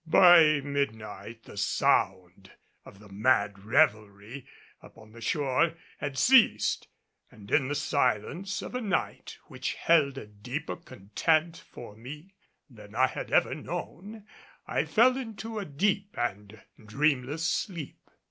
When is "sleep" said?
17.47-18.09